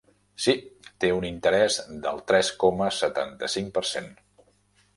Sí, 0.45 0.53
té 1.03 1.11
un 1.17 1.27
interès 1.27 1.77
del 2.07 2.23
tres 2.31 2.49
coma 2.65 2.89
setanta-cinc 3.03 3.73
per 3.79 3.87
cent. 3.95 4.13